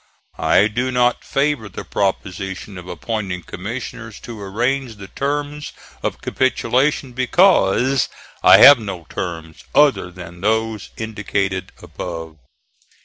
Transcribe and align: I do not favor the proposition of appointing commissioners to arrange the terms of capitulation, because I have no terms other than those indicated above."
I 0.39 0.67
do 0.67 0.89
not 0.91 1.23
favor 1.23 1.69
the 1.69 1.83
proposition 1.83 2.79
of 2.79 2.87
appointing 2.87 3.43
commissioners 3.43 4.19
to 4.21 4.41
arrange 4.41 4.95
the 4.95 5.09
terms 5.09 5.73
of 6.01 6.21
capitulation, 6.21 7.11
because 7.13 8.09
I 8.41 8.57
have 8.57 8.79
no 8.79 9.05
terms 9.11 9.63
other 9.75 10.09
than 10.09 10.41
those 10.41 10.89
indicated 10.97 11.71
above." 11.83 12.37